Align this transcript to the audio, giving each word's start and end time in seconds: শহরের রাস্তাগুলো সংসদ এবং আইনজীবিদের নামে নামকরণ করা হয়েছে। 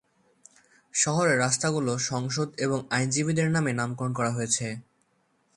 শহরের 0.93 1.37
রাস্তাগুলো 1.39 1.91
সংসদ 2.09 2.49
এবং 2.57 2.79
আইনজীবিদের 2.89 3.47
নামে 3.51 3.71
নামকরণ 3.73 4.11
করা 4.13 4.31
হয়েছে। 4.31 4.67